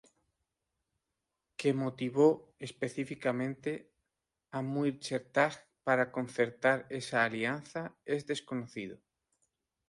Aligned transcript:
Que 1.59 1.71
motivó 1.75 2.29
específicamente 2.67 3.71
a 4.57 4.59
Muirchertach 4.71 5.59
para 5.85 6.11
concertar 6.11 6.77
esa 6.89 7.23
alianza 7.23 7.81
es 8.03 8.25
desconocido. 8.25 8.97